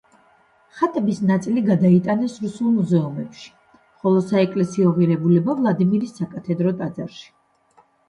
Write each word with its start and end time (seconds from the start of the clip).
ხატების 0.77 1.19
ნაწილი 1.31 1.63
გადაიტანეს 1.67 2.39
რუსულ 2.47 2.73
მუზეუმში, 2.79 3.53
ხოლო 4.01 4.25
საეკლესიო 4.33 4.97
ღირებულება 4.99 5.59
ვლადიმირის 5.63 6.21
საკათედრო 6.23 6.77
ტაძარში. 6.85 7.27